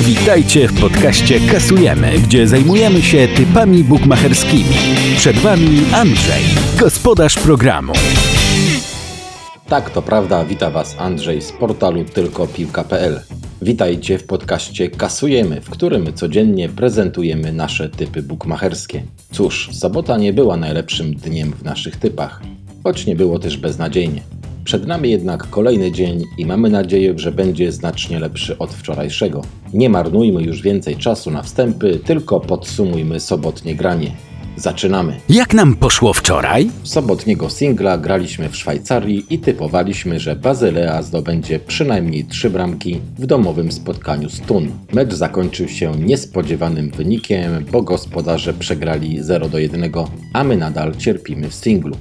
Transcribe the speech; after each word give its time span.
Witajcie 0.00 0.68
w 0.68 0.80
podcaście 0.80 1.40
Kasujemy, 1.40 2.12
gdzie 2.18 2.48
zajmujemy 2.48 3.02
się 3.02 3.28
typami 3.28 3.84
bukmacherskimi. 3.84 4.74
Przed 5.16 5.38
Wami 5.38 5.80
Andrzej, 5.92 6.42
gospodarz 6.78 7.34
programu. 7.34 7.92
Tak, 9.68 9.90
to 9.90 10.02
prawda, 10.02 10.44
wita 10.44 10.70
Was 10.70 10.96
Andrzej 10.98 11.42
z 11.42 11.52
portalu 11.52 12.04
tylkopiłka.pl. 12.04 13.20
Witajcie 13.62 14.18
w 14.18 14.26
podcaście 14.26 14.90
Kasujemy, 14.90 15.60
w 15.60 15.70
którym 15.70 16.14
codziennie 16.14 16.68
prezentujemy 16.68 17.52
nasze 17.52 17.88
typy 17.88 18.22
bukmacherskie. 18.22 19.02
Cóż, 19.32 19.70
sobota 19.72 20.18
nie 20.18 20.32
była 20.32 20.56
najlepszym 20.56 21.14
dniem 21.14 21.52
w 21.52 21.62
naszych 21.64 21.96
typach, 21.96 22.42
choć 22.84 23.06
nie 23.06 23.16
było 23.16 23.38
też 23.38 23.56
beznadziejnie. 23.56 24.39
Przed 24.70 24.86
nami 24.86 25.10
jednak 25.10 25.50
kolejny 25.50 25.92
dzień 25.92 26.24
i 26.38 26.46
mamy 26.46 26.70
nadzieję, 26.70 27.14
że 27.16 27.32
będzie 27.32 27.72
znacznie 27.72 28.18
lepszy 28.18 28.58
od 28.58 28.74
wczorajszego. 28.74 29.42
Nie 29.74 29.88
marnujmy 29.88 30.42
już 30.42 30.62
więcej 30.62 30.96
czasu 30.96 31.30
na 31.30 31.42
wstępy, 31.42 32.00
tylko 32.04 32.40
podsumujmy 32.40 33.20
sobotnie 33.20 33.74
granie. 33.74 34.12
Zaczynamy. 34.56 35.20
Jak 35.28 35.54
nam 35.54 35.74
poszło 35.74 36.12
wczoraj? 36.12 36.70
Sobotniego 36.82 37.50
singla 37.50 37.98
graliśmy 37.98 38.48
w 38.48 38.56
Szwajcarii 38.56 39.26
i 39.30 39.38
typowaliśmy, 39.38 40.20
że 40.20 40.36
Bazylea 40.36 41.02
zdobędzie 41.02 41.58
przynajmniej 41.58 42.24
trzy 42.24 42.50
bramki 42.50 43.00
w 43.18 43.26
domowym 43.26 43.72
spotkaniu 43.72 44.28
z 44.28 44.40
Tun. 44.40 44.68
Mecz 44.92 45.14
zakończył 45.14 45.68
się 45.68 45.92
niespodziewanym 45.92 46.90
wynikiem, 46.90 47.64
bo 47.72 47.82
gospodarze 47.82 48.54
przegrali 48.54 49.22
0 49.22 49.48
do 49.48 49.58
1, 49.58 49.92
a 50.34 50.44
my 50.44 50.56
nadal 50.56 50.96
cierpimy 50.96 51.48
w 51.48 51.54
singlu. 51.54 51.96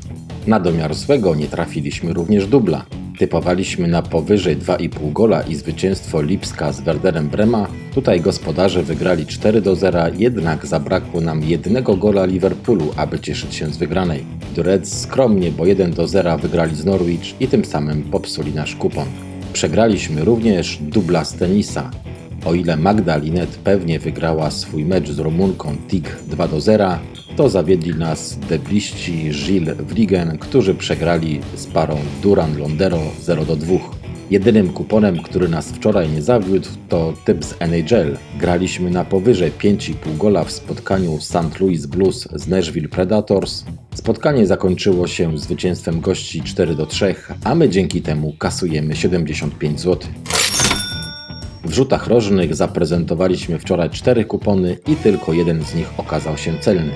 Na 0.49 0.59
domiar 0.59 0.95
złego 0.95 1.35
nie 1.35 1.47
trafiliśmy 1.47 2.13
również 2.13 2.47
dubla. 2.47 2.85
Typowaliśmy 3.19 3.87
na 3.87 4.01
powyżej 4.01 4.57
2,5 4.57 5.13
gola 5.13 5.41
i 5.41 5.55
zwycięstwo 5.55 6.21
Lipska 6.21 6.71
z 6.71 6.81
Werderem 6.81 7.29
Brema. 7.29 7.67
Tutaj 7.93 8.21
gospodarze 8.21 8.83
wygrali 8.83 9.25
4 9.25 9.61
do 9.61 9.75
0, 9.75 9.99
jednak 10.17 10.65
zabrakło 10.65 11.21
nam 11.21 11.43
jednego 11.43 11.95
gola 11.95 12.25
Liverpoolu, 12.25 12.93
aby 12.95 13.19
cieszyć 13.19 13.55
się 13.55 13.73
z 13.73 13.77
wygranej. 13.77 14.25
The 14.55 14.85
skromnie, 14.85 15.51
bo 15.51 15.65
1 15.65 15.91
do 15.91 16.07
0 16.07 16.37
wygrali 16.37 16.75
z 16.75 16.85
Norwich 16.85 17.41
i 17.41 17.47
tym 17.47 17.65
samym 17.65 18.03
popsuli 18.03 18.53
nasz 18.53 18.75
kupon. 18.75 19.07
Przegraliśmy 19.53 20.23
również 20.23 20.77
dubla 20.81 21.25
z 21.25 21.33
tenisa. 21.33 21.91
O 22.45 22.53
ile 22.53 22.77
Magda 22.77 23.17
Linet 23.17 23.49
pewnie 23.49 23.99
wygrała 23.99 24.51
swój 24.51 24.85
mecz 24.85 25.09
z 25.09 25.19
Rumunką 25.19 25.75
TIG 25.87 26.15
2 26.27 26.47
do 26.47 26.61
0, 26.61 26.97
to 27.35 27.49
zawiedli 27.49 27.95
nas 27.95 28.39
debliści 28.49 29.31
Gilles 29.45 29.77
Vliegen, 29.77 30.37
którzy 30.37 30.75
przegrali 30.75 31.39
z 31.55 31.67
parą 31.67 31.97
Duran-Londero 32.21 32.99
0 33.21 33.45
do 33.45 33.55
2. 33.55 33.75
Jedynym 34.29 34.73
kuponem, 34.73 35.23
który 35.23 35.49
nas 35.49 35.71
wczoraj 35.71 36.09
nie 36.09 36.21
zawiódł, 36.21 36.67
to 36.89 37.13
typ 37.25 37.45
z 37.45 37.55
NHL. 37.59 38.17
Graliśmy 38.39 38.91
na 38.91 39.05
powyżej 39.05 39.51
5,5 39.51 40.17
gola 40.17 40.43
w 40.43 40.51
spotkaniu 40.51 41.21
St. 41.21 41.59
Louis 41.59 41.85
Blues 41.85 42.27
z 42.35 42.47
Nashville 42.47 42.89
Predators. 42.89 43.63
Spotkanie 43.95 44.47
zakończyło 44.47 45.07
się 45.07 45.37
zwycięstwem 45.37 46.01
gości 46.01 46.41
4 46.41 46.75
do 46.75 46.85
3, 46.85 47.15
a 47.43 47.55
my 47.55 47.69
dzięki 47.69 48.01
temu 48.01 48.33
kasujemy 48.39 48.95
75 48.95 49.79
zł. 49.79 50.09
W 51.69 51.73
rzutach 51.73 52.07
rożnych 52.07 52.55
zaprezentowaliśmy 52.55 53.59
wczoraj 53.59 53.89
cztery 53.89 54.25
kupony 54.25 54.77
i 54.87 54.95
tylko 54.95 55.33
jeden 55.33 55.65
z 55.65 55.75
nich 55.75 55.93
okazał 55.97 56.37
się 56.37 56.59
celny. 56.59 56.91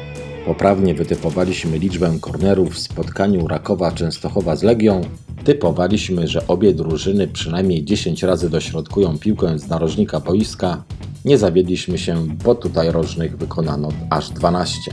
Poprawnie 0.46 0.96
wytypowaliśmy 0.96 1.80
liczbę 1.80 2.18
kornerów 2.22 2.74
w 2.74 2.80
spotkaniu 2.80 3.48
Rakowa 3.48 3.92
Częstochowa 3.92 4.56
z 4.56 4.64
Legią. 4.64 5.02
Typowaliśmy, 5.44 6.28
że 6.28 6.48
obie 6.48 6.74
drużyny 6.74 7.28
przynajmniej 7.28 7.86
10 7.86 8.24
razy 8.24 8.50
dośrodkują 8.50 9.18
piłkę 9.18 9.60
z 9.60 9.68
narożnika 9.68 10.20
boiska. 10.20 10.84
Nie 11.26 11.38
zawiedliśmy 11.38 11.98
się, 11.98 12.28
bo 12.44 12.56
tutaj 12.56 12.92
rożnych 12.92 13.38
wykonano 13.38 13.90
aż 14.10 14.30
12. 14.30 14.92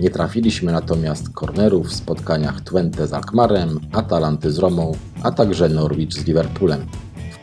Nie 0.00 0.10
trafiliśmy 0.10 0.72
natomiast 0.72 1.30
kornerów 1.30 1.86
w 1.86 1.94
spotkaniach 1.94 2.60
Twente 2.60 3.06
z 3.06 3.12
Alkmarem, 3.12 3.80
Atalanty 3.92 4.52
z 4.52 4.58
Romą, 4.58 4.92
a 5.22 5.30
także 5.30 5.68
Norwich 5.68 6.12
z 6.12 6.26
Liverpoolem. 6.26 6.86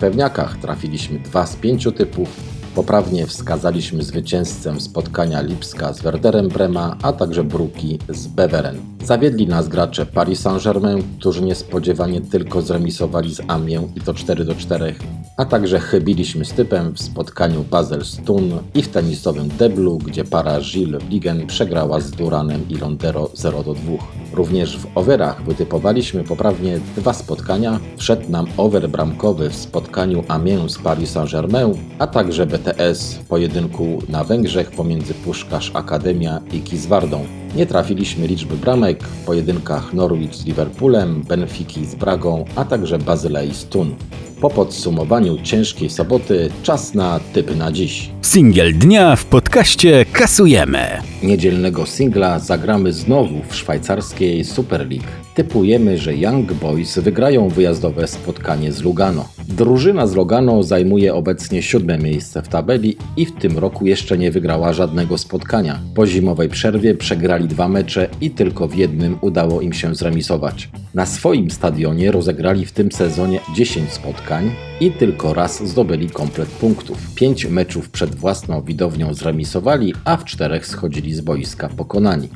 Pewniakach 0.04 0.58
trafiliśmy 0.58 1.20
dwa 1.20 1.46
z 1.46 1.56
pięciu 1.56 1.92
typów, 1.92 2.30
Poprawnie 2.76 3.28
wskazaliśmy 3.28 4.04
zwycięzcę 4.04 4.80
spotkania 4.80 5.42
Lipska 5.42 5.94
z 5.94 6.02
Werderem 6.02 6.50
Brema, 6.50 6.98
a 7.02 7.14
także 7.14 7.44
Bruki 7.44 8.00
z 8.10 8.28
Beveren. 8.28 8.93
Zawiedli 9.04 9.48
nas 9.48 9.68
gracze 9.68 10.06
Paris 10.06 10.40
Saint-Germain, 10.40 11.04
którzy 11.20 11.42
niespodziewanie 11.42 12.22
tylko 12.22 12.62
zremisowali 12.62 13.36
z 13.36 13.42
Amiens 13.48 13.88
i 13.96 14.02
to 14.02 14.14
4 14.14 14.46
do 14.46 14.56
4, 14.56 14.96
a 15.38 15.46
także 15.46 15.80
chybiliśmy 15.80 16.46
z 16.46 16.54
typem 16.54 16.94
w 16.94 17.02
spotkaniu 17.02 17.66
Basel-Stun 17.72 18.60
i 18.76 18.82
w 18.84 18.88
tenisowym 18.88 19.50
deblu, 19.60 19.98
gdzie 19.98 20.24
para 20.24 20.60
Gilles 20.60 21.04
Ligen 21.10 21.48
przegrała 21.48 22.00
z 22.00 22.12
Duranem 22.12 22.70
i 22.70 22.76
Londero 22.76 23.30
0 23.34 23.64
do 23.64 23.74
2. 23.74 23.92
Również 24.34 24.78
w 24.78 24.88
overach 24.96 25.44
wytypowaliśmy 25.44 26.24
poprawnie 26.24 26.80
dwa 26.98 27.14
spotkania. 27.14 27.80
Wszedł 27.98 28.32
nam 28.32 28.46
over 28.58 28.90
bramkowy 28.90 29.50
w 29.50 29.56
spotkaniu 29.56 30.24
Amiens 30.28 30.72
z 30.72 30.78
Paris 30.78 31.12
Saint-Germain, 31.12 31.74
a 32.00 32.08
także 32.08 32.46
BTS 32.46 33.14
w 33.14 33.28
pojedynku 33.28 34.00
na 34.10 34.24
Węgrzech 34.24 34.72
pomiędzy 34.72 35.14
Puszkarz 35.14 35.72
Akademia 35.74 36.42
i 36.52 36.62
Kiswardą. 36.62 37.43
Nie 37.56 37.66
trafiliśmy 37.66 38.28
liczby 38.28 38.58
bramek 38.58 39.04
w 39.04 39.26
pojedynkach 39.26 39.94
Norwich 39.94 40.36
z 40.36 40.46
Liverpoolem, 40.46 41.22
Benfiki 41.22 41.86
z 41.86 41.96
Bragą, 41.96 42.46
a 42.56 42.66
także 42.66 42.98
Bazylei 42.98 43.54
z 43.54 43.66
Tun. 43.66 43.96
Po 44.44 44.50
podsumowaniu 44.50 45.38
ciężkiej 45.44 45.90
soboty 45.90 46.50
czas 46.64 46.94
na 46.94 47.20
typy 47.34 47.56
na 47.56 47.72
dziś. 47.72 48.10
Singiel 48.22 48.74
dnia 48.78 49.16
w 49.16 49.26
podcaście 49.26 50.06
Kasujemy. 50.14 50.80
Niedzielnego 51.24 51.86
singla 51.86 52.40
zagramy 52.40 52.94
znowu 52.94 53.36
w 53.50 53.56
szwajcarskiej 53.56 54.44
Super 54.44 54.80
League. 54.90 55.08
Typujemy, 55.36 55.98
że 55.98 56.16
Young 56.16 56.54
Boys 56.54 57.00
wygrają 57.00 57.50
wyjazdowe 57.50 58.08
spotkanie 58.08 58.72
z 58.72 58.82
Lugano. 58.82 59.26
Drużyna 59.48 60.08
z 60.08 60.16
Lugano 60.16 60.64
zajmuje 60.64 61.14
obecnie 61.14 61.62
siódme 61.62 61.98
miejsce 61.98 62.42
w 62.42 62.48
tabeli 62.48 62.98
i 63.18 63.26
w 63.26 63.36
tym 63.36 63.58
roku 63.58 63.86
jeszcze 63.86 64.18
nie 64.18 64.32
wygrała 64.32 64.74
żadnego 64.74 65.18
spotkania. 65.18 65.80
Po 65.96 66.08
zimowej 66.08 66.50
przerwie 66.50 66.96
przegrali 66.96 67.48
dwa 67.48 67.68
mecze 67.68 68.10
i 68.22 68.32
tylko 68.32 68.68
w 68.68 68.76
jednym 68.76 69.18
udało 69.22 69.62
im 69.62 69.74
się 69.74 69.96
zremisować. 69.96 70.70
Na 70.94 71.06
swoim 71.06 71.52
stadionie 71.52 72.12
rozegrali 72.12 72.66
w 72.66 72.72
tym 72.72 72.92
sezonie 72.92 73.40
10 73.56 73.92
spotkań 73.92 74.33
i 74.80 74.92
tylko 74.92 75.34
raz 75.34 75.68
zdobyli 75.68 76.10
komplet 76.10 76.50
punktów. 76.50 76.98
Pięć 77.16 77.46
meczów 77.46 77.90
przed 77.90 78.16
własną 78.16 78.62
widownią 78.62 79.14
zremisowali, 79.14 79.94
a 80.06 80.18
w 80.18 80.26
czterech 80.26 80.68
schodzili 80.68 81.14
z 81.14 81.22
boiska 81.22 81.70
pokonani. 81.70 82.30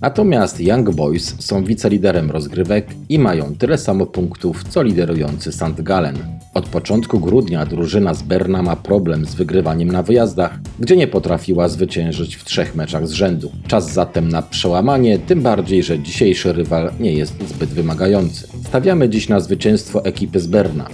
Natomiast 0.00 0.60
Young 0.60 0.90
Boys 0.90 1.34
są 1.38 1.64
wiceliderem 1.64 2.30
rozgrywek 2.30 2.86
i 3.08 3.18
mają 3.18 3.54
tyle 3.54 3.78
samo 3.78 4.06
punktów 4.06 4.64
co 4.64 4.82
liderujący 4.82 5.52
St. 5.52 5.82
Gallen. 5.82 6.16
Od 6.54 6.68
początku 6.68 7.20
grudnia 7.20 7.66
drużyna 7.66 8.14
z 8.14 8.22
Berna 8.22 8.62
ma 8.62 8.76
problem 8.76 9.26
z 9.26 9.34
wygrywaniem 9.34 9.88
na 9.88 10.02
wyjazdach, 10.02 10.58
gdzie 10.78 10.96
nie 10.96 11.06
potrafiła 11.06 11.68
zwyciężyć 11.68 12.36
w 12.36 12.44
trzech 12.44 12.74
meczach 12.74 13.08
z 13.08 13.12
rzędu. 13.12 13.52
Czas 13.66 13.92
zatem 13.92 14.28
na 14.28 14.42
przełamanie, 14.42 15.18
tym 15.18 15.42
bardziej, 15.42 15.82
że 15.82 15.98
dzisiejszy 15.98 16.52
rywal 16.52 16.92
nie 17.00 17.12
jest 17.12 17.48
zbyt 17.48 17.70
wymagający. 17.70 18.48
Stawiamy 18.66 19.08
dziś 19.08 19.28
na 19.28 19.40
zwycięstwo 19.40 20.04
ekipy 20.04 20.40
z 20.40 20.46
Berna. 20.46 20.86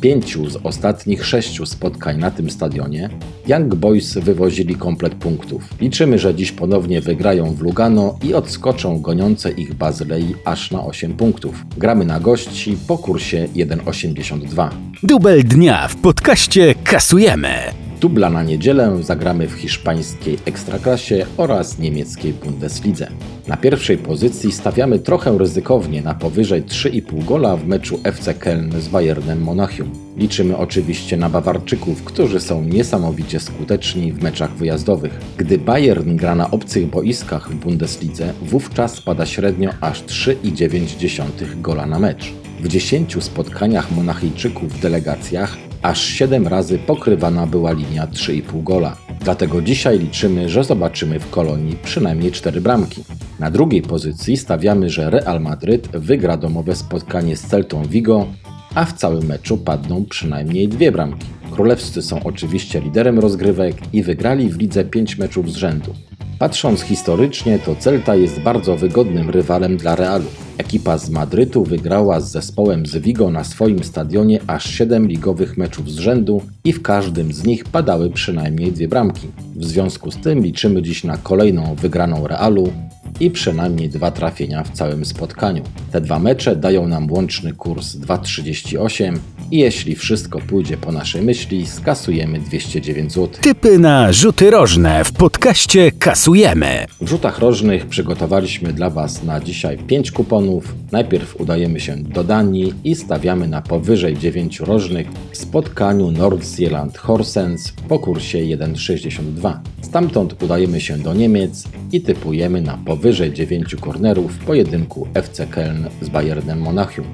Pięciu 0.00 0.50
z 0.50 0.56
ostatnich 0.56 1.26
sześciu 1.26 1.66
spotkań 1.66 2.18
na 2.18 2.30
tym 2.30 2.50
stadionie 2.50 3.10
Young 3.46 3.74
Boys 3.74 4.18
wywozili 4.18 4.74
komplet 4.74 5.14
punktów. 5.14 5.62
Liczymy, 5.80 6.18
że 6.18 6.34
dziś 6.34 6.52
ponownie 6.52 7.00
wygrają 7.00 7.54
w 7.54 7.60
Lugano 7.60 8.18
i 8.22 8.34
odskoczą 8.34 9.00
goniące 9.00 9.50
ich 9.50 9.74
Bazylei 9.74 10.34
aż 10.44 10.70
na 10.70 10.84
8 10.84 11.12
punktów. 11.12 11.64
Gramy 11.76 12.04
na 12.04 12.20
gości 12.20 12.76
po 12.88 12.98
kursie 12.98 13.48
1,82. 13.54 14.68
Dubel 15.02 15.44
dnia 15.44 15.88
w 15.88 15.96
podcaście 15.96 16.74
Kasujemy. 16.84 17.79
Dubla 18.00 18.30
na 18.30 18.42
niedzielę 18.42 19.02
zagramy 19.02 19.48
w 19.48 19.52
hiszpańskiej 19.52 20.38
Ekstraklasie 20.44 21.26
oraz 21.36 21.78
niemieckiej 21.78 22.32
Bundeslidze. 22.32 23.10
Na 23.48 23.56
pierwszej 23.56 23.98
pozycji 23.98 24.52
stawiamy 24.52 24.98
trochę 24.98 25.38
ryzykownie 25.38 26.02
na 26.02 26.14
powyżej 26.14 26.62
3,5 26.62 27.24
gola 27.24 27.56
w 27.56 27.66
meczu 27.66 28.00
FC 28.04 28.34
Köln 28.34 28.80
z 28.80 28.88
Bayernem 28.88 29.42
Monachium. 29.42 29.90
Liczymy 30.16 30.56
oczywiście 30.56 31.16
na 31.16 31.28
Bawarczyków, 31.28 32.02
którzy 32.04 32.40
są 32.40 32.62
niesamowicie 32.62 33.40
skuteczni 33.40 34.12
w 34.12 34.22
meczach 34.22 34.56
wyjazdowych. 34.56 35.18
Gdy 35.36 35.58
Bayern 35.58 36.16
gra 36.16 36.34
na 36.34 36.50
obcych 36.50 36.86
boiskach 36.86 37.50
w 37.50 37.54
Bundeslidze, 37.54 38.32
wówczas 38.42 39.00
pada 39.00 39.26
średnio 39.26 39.70
aż 39.80 40.02
3,9 40.02 41.60
gola 41.60 41.86
na 41.86 41.98
mecz. 41.98 42.32
W 42.60 42.68
10 42.68 43.24
spotkaniach 43.24 43.90
Monachijczyków 43.92 44.72
w 44.72 44.80
delegacjach 44.80 45.69
aż 45.82 46.04
7 46.04 46.48
razy 46.48 46.78
pokrywana 46.78 47.46
była 47.46 47.72
linia 47.72 48.06
3,5 48.06 48.62
gola. 48.62 48.96
Dlatego 49.20 49.62
dzisiaj 49.62 49.98
liczymy, 49.98 50.48
że 50.48 50.64
zobaczymy 50.64 51.20
w 51.20 51.30
Kolonii 51.30 51.76
przynajmniej 51.82 52.32
4 52.32 52.60
bramki. 52.60 53.04
Na 53.38 53.50
drugiej 53.50 53.82
pozycji 53.82 54.36
stawiamy, 54.36 54.90
że 54.90 55.10
Real 55.10 55.40
Madryt 55.40 55.88
wygra 55.88 56.36
domowe 56.36 56.76
spotkanie 56.76 57.36
z 57.36 57.42
Celtą 57.42 57.82
Vigo 57.84 58.26
a 58.74 58.84
w 58.84 58.92
całym 58.92 59.26
meczu 59.26 59.58
padną 59.58 60.04
przynajmniej 60.04 60.68
dwie 60.68 60.92
bramki. 60.92 61.26
Królewscy 61.50 62.02
są 62.02 62.22
oczywiście 62.22 62.80
liderem 62.80 63.18
rozgrywek 63.18 63.76
i 63.92 64.02
wygrali 64.02 64.48
w 64.48 64.58
lidze 64.58 64.84
5 64.84 65.18
meczów 65.18 65.52
z 65.52 65.56
rzędu. 65.56 65.94
Patrząc 66.38 66.80
historycznie, 66.80 67.58
to 67.58 67.76
Celta 67.76 68.14
jest 68.16 68.40
bardzo 68.40 68.76
wygodnym 68.76 69.30
rywalem 69.30 69.76
dla 69.76 69.94
Realu. 69.96 70.26
Ekipa 70.60 70.98
z 70.98 71.10
Madrytu 71.10 71.64
wygrała 71.64 72.20
z 72.20 72.30
zespołem 72.30 72.86
z 72.86 72.96
Vigo 72.96 73.30
na 73.30 73.44
swoim 73.44 73.84
stadionie 73.84 74.40
aż 74.46 74.70
7 74.70 75.08
ligowych 75.08 75.56
meczów 75.56 75.90
z 75.90 75.96
rzędu 75.96 76.42
i 76.64 76.72
w 76.72 76.82
każdym 76.82 77.32
z 77.32 77.44
nich 77.44 77.64
padały 77.64 78.10
przynajmniej 78.10 78.72
dwie 78.72 78.88
bramki. 78.88 79.28
W 79.56 79.64
związku 79.64 80.10
z 80.10 80.16
tym 80.16 80.40
liczymy 80.42 80.82
dziś 80.82 81.04
na 81.04 81.16
kolejną 81.16 81.74
wygraną 81.74 82.26
Realu 82.26 82.72
i 83.20 83.30
przynajmniej 83.30 83.88
dwa 83.88 84.10
trafienia 84.10 84.64
w 84.64 84.70
całym 84.70 85.04
spotkaniu. 85.04 85.62
Te 85.92 86.00
dwa 86.00 86.18
mecze 86.18 86.56
dają 86.56 86.88
nam 86.88 87.12
łączny 87.12 87.52
kurs 87.52 87.96
2,38 87.96 89.18
i 89.50 89.58
jeśli 89.58 89.96
wszystko 89.96 90.38
pójdzie 90.38 90.76
po 90.76 90.92
naszej 90.92 91.22
myśli, 91.22 91.66
skasujemy 91.66 92.40
209 92.40 93.12
zł. 93.12 93.28
Typy 93.42 93.78
na 93.78 94.12
rzuty 94.12 94.50
rożne 94.50 95.04
w 95.04 95.12
podcaście 95.12 95.92
kasujemy. 95.92 96.86
W 97.00 97.08
rzutach 97.08 97.38
rożnych 97.38 97.86
przygotowaliśmy 97.86 98.72
dla 98.72 98.90
Was 98.90 99.22
na 99.22 99.40
dzisiaj 99.40 99.78
5 99.78 100.10
kuponów. 100.10 100.74
Najpierw 100.92 101.40
udajemy 101.40 101.80
się 101.80 101.96
do 101.96 102.24
Danii 102.24 102.74
i 102.84 102.94
stawiamy 102.94 103.48
na 103.48 103.62
powyżej 103.62 104.16
9 104.16 104.60
rożnych 104.60 105.06
w 105.32 105.36
spotkaniu 105.36 106.10
Nordsjælland 106.10 106.98
Horsens 106.98 107.72
po 107.88 107.98
kursie 107.98 108.38
1,62. 108.38 109.58
Stamtąd 109.82 110.42
udajemy 110.42 110.80
się 110.80 110.98
do 110.98 111.14
Niemiec 111.14 111.64
i 111.92 112.00
typujemy 112.00 112.62
na 112.62 112.78
powyżej 112.86 112.99
9 113.32 113.76
kornerów 113.80 114.32
w 114.32 114.44
pojedynku 114.44 115.08
FC 115.14 115.46
Köln 115.46 115.88
z 116.00 116.08
Bayernem 116.08 116.60
Monachium 116.60 117.06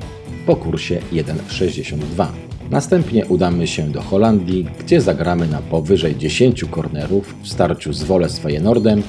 po 0.46 0.56
kursie 0.56 0.98
1,62. 1.12 2.26
Następnie 2.70 3.26
udamy 3.26 3.66
się 3.66 3.90
do 3.90 4.02
Holandii, 4.02 4.66
gdzie 4.80 5.00
zagramy 5.00 5.46
na 5.46 5.58
powyżej 5.58 6.16
10 6.16 6.64
kornerów 6.64 7.34
w 7.42 7.48
starciu 7.48 7.92
z 7.92 8.02
Woles 8.02 8.38
Feyenoordem 8.38 9.02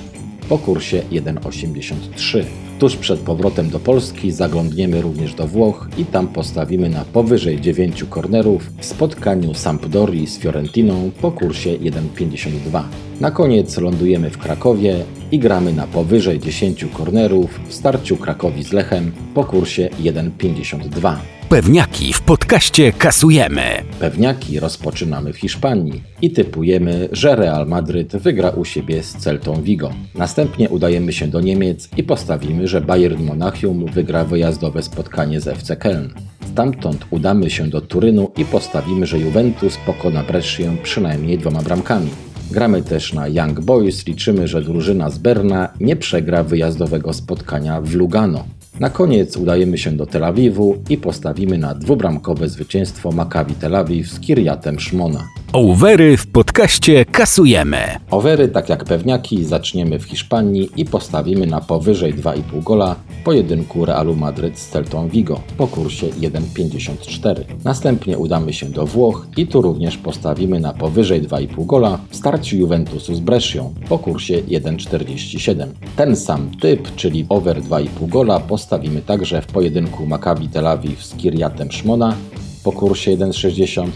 po 0.50 0.58
kursie 0.58 1.02
1,83. 1.12 2.44
Tuż 2.80 2.96
przed 2.96 3.20
powrotem 3.20 3.70
do 3.70 3.80
Polski 3.80 4.32
zaglądniemy 4.32 5.02
również 5.02 5.34
do 5.34 5.48
Włoch 5.48 5.90
i 5.98 6.06
tam 6.06 6.28
postawimy 6.28 6.90
na 6.90 7.06
powyżej 7.06 7.62
9 7.62 8.04
kornerów 8.04 8.72
w 8.80 8.86
spotkaniu 8.86 9.54
Sampdorii 9.54 10.28
z 10.28 10.40
Fiorentiną 10.40 11.12
po 11.22 11.32
kursie 11.32 11.70
1,52. 11.70 12.84
Na 13.20 13.32
koniec 13.32 13.78
lądujemy 13.78 14.30
w 14.30 14.38
Krakowie 14.38 15.04
i 15.32 15.40
gramy 15.40 15.74
na 15.74 15.88
powyżej 15.88 16.40
10 16.40 16.86
kornerów 16.94 17.60
w 17.68 17.74
starciu 17.74 18.18
Krakowi 18.18 18.64
z 18.64 18.74
Lechem 18.74 19.12
po 19.34 19.44
kursie 19.44 19.90
1,52. 20.00 21.37
Pewniaki 21.50 22.14
w 22.14 22.22
podcaście 22.22 22.94
kasujemy. 22.94 23.62
Pewniaki 24.00 24.60
rozpoczynamy 24.60 25.34
w 25.34 25.38
Hiszpanii 25.38 26.04
i 26.22 26.32
typujemy, 26.32 27.10
że 27.12 27.36
Real 27.36 27.68
Madryt 27.68 28.16
wygra 28.16 28.50
u 28.50 28.66
siebie 28.66 29.04
z 29.04 29.16
Celtą 29.16 29.62
Vigo. 29.62 29.94
Następnie 30.16 30.70
udajemy 30.70 31.14
się 31.14 31.28
do 31.28 31.42
Niemiec 31.42 31.90
i 31.98 32.04
postawimy, 32.04 32.68
że 32.68 32.82
Bayern 32.82 33.24
Monachium 33.24 33.86
wygra 33.86 34.26
wyjazdowe 34.26 34.84
spotkanie 34.84 35.42
z 35.42 35.48
FC 35.48 35.76
Köln. 35.76 36.10
Stamtąd 36.52 37.06
udamy 37.10 37.50
się 37.50 37.68
do 37.68 37.82
Turynu 37.82 38.32
i 38.38 38.46
postawimy, 38.46 39.06
że 39.06 39.20
Juventus 39.20 39.78
pokona 39.86 40.24
Brescię 40.24 40.78
przynajmniej 40.84 41.38
dwoma 41.38 41.62
bramkami. 41.62 42.10
Gramy 42.52 42.82
też 42.82 43.14
na 43.14 43.28
Young 43.28 43.60
Boys, 43.60 44.08
liczymy, 44.08 44.48
że 44.48 44.62
drużyna 44.62 45.10
z 45.10 45.18
Berna 45.18 45.70
nie 45.80 45.96
przegra 45.96 46.44
wyjazdowego 46.44 47.14
spotkania 47.14 47.82
w 47.82 47.94
Lugano. 47.94 48.57
Na 48.80 48.90
koniec 48.90 49.38
udajemy 49.38 49.78
się 49.78 49.92
do 49.92 50.06
Tel 50.06 50.24
Awiwu 50.24 50.84
i 50.90 50.98
postawimy 50.98 51.58
na 51.58 51.74
dwubramkowe 51.76 52.50
zwycięstwo 52.50 53.12
Maccabi 53.12 53.56
Tel 53.56 53.76
Awiw 53.76 54.08
z 54.08 54.20
Kirjatem 54.20 54.80
Szmona. 54.80 55.28
Ołwery 55.54 56.18
w 56.18 56.28
podcaście 56.28 57.06
kasujemy. 57.06 57.78
Overy, 58.12 58.48
tak 58.48 58.70
jak 58.70 58.84
pewniaki, 58.84 59.46
zaczniemy 59.46 60.00
w 60.00 60.04
Hiszpanii 60.04 60.70
i 60.76 60.86
postawimy 60.86 61.48
na 61.48 61.62
powyżej 61.62 62.14
2,5 62.14 62.64
gola 62.64 62.96
pojedynku 63.24 63.86
Realu 63.86 64.16
Madryt 64.16 64.60
z 64.60 64.70
Celtą 64.70 65.10
Vigo 65.10 65.40
po 65.58 65.68
kursie 65.68 66.08
1,54. 66.08 67.44
Następnie 67.64 68.18
udamy 68.18 68.54
się 68.54 68.66
do 68.70 68.86
Włoch 68.86 69.28
i 69.38 69.48
tu 69.48 69.62
również 69.62 69.98
postawimy 69.98 70.60
na 70.60 70.74
powyżej 70.74 71.22
2,5 71.22 71.66
gola 71.66 72.00
w 72.10 72.16
starciu 72.16 72.58
Juventusu 72.58 73.16
z 73.16 73.20
Brescią 73.20 73.74
po 73.90 74.00
kursie 74.00 74.42
1,47. 74.44 75.68
Ten 75.96 76.16
sam 76.16 76.52
typ, 76.62 76.96
czyli 76.96 77.26
over 77.30 77.62
2,5 77.62 78.08
gola 78.10 78.40
postawimy 78.40 79.02
także 79.02 79.42
w 79.42 79.48
pojedynku 79.48 80.06
Maccabi 80.06 80.50
Tel 80.50 80.68
Awiw 80.68 81.06
z 81.06 81.16
Kirjatem 81.16 81.72
Szmona 81.72 82.16
po 82.64 82.72
kursie 82.72 83.18
1,60 83.18 83.88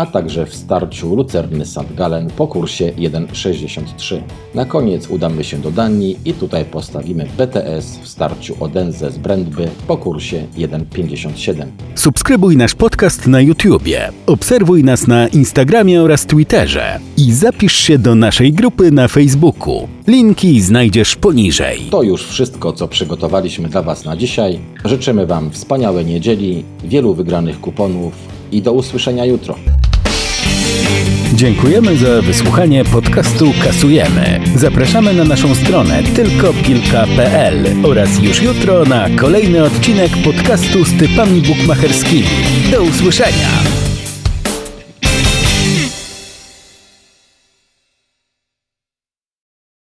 a 0.00 0.06
także 0.06 0.46
w 0.46 0.54
starciu 0.54 1.14
Lucerny 1.14 1.66
St. 1.66 1.94
Gallen 1.94 2.30
po 2.30 2.46
kursie 2.46 2.92
1,63. 2.92 4.20
Na 4.54 4.64
koniec 4.64 5.10
udamy 5.10 5.44
się 5.44 5.58
do 5.58 5.70
Danii 5.70 6.16
i 6.24 6.32
tutaj 6.32 6.64
postawimy 6.64 7.26
BTS 7.38 7.98
w 8.02 8.08
starciu 8.08 8.56
Odense 8.60 9.10
z 9.10 9.18
Brandby 9.18 9.68
po 9.86 9.96
kursie 9.96 10.46
1,57. 10.56 11.66
Subskrybuj 11.94 12.56
nasz 12.56 12.74
podcast 12.74 13.26
na 13.26 13.40
YouTubie, 13.40 14.12
obserwuj 14.26 14.84
nas 14.84 15.06
na 15.06 15.28
Instagramie 15.28 16.02
oraz 16.02 16.26
Twitterze 16.26 17.00
i 17.16 17.32
zapisz 17.32 17.76
się 17.76 17.98
do 17.98 18.14
naszej 18.14 18.52
grupy 18.52 18.90
na 18.90 19.08
Facebooku. 19.08 19.88
Linki 20.06 20.60
znajdziesz 20.60 21.16
poniżej. 21.16 21.80
To 21.90 22.02
już 22.02 22.26
wszystko, 22.26 22.72
co 22.72 22.88
przygotowaliśmy 22.88 23.68
dla 23.68 23.82
Was 23.82 24.04
na 24.04 24.16
dzisiaj. 24.16 24.60
Życzymy 24.84 25.26
Wam 25.26 25.50
wspaniałej 25.50 26.06
niedzieli, 26.06 26.64
wielu 26.84 27.14
wygranych 27.14 27.60
kuponów 27.60 28.12
i 28.52 28.62
do 28.62 28.72
usłyszenia 28.72 29.24
jutro. 29.24 29.54
Dziękujemy 31.34 31.96
za 31.96 32.22
wysłuchanie 32.22 32.84
podcastu 32.84 33.52
Kasujemy. 33.64 34.40
Zapraszamy 34.56 35.14
na 35.14 35.24
naszą 35.24 35.54
stronę 35.54 36.02
tylkopilka.pl 36.02 37.64
oraz 37.82 38.22
już 38.22 38.42
jutro 38.42 38.84
na 38.84 39.08
kolejny 39.10 39.64
odcinek 39.64 40.10
podcastu 40.24 40.84
z 40.84 40.98
typami 40.98 41.42
bukmacherskimi. 41.42 42.28
Do 42.70 42.82
usłyszenia! 42.82 43.79